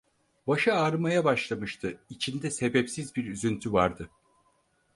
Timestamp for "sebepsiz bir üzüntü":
2.51-3.73